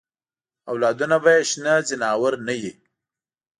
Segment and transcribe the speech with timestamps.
[0.71, 2.73] اولادونه به یې شنه ځناور نه وي.